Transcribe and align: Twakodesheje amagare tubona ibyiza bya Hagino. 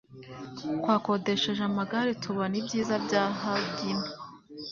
Twakodesheje 0.79 1.61
amagare 1.69 2.11
tubona 2.23 2.53
ibyiza 2.61 2.95
bya 3.05 3.23
Hagino. 3.39 4.05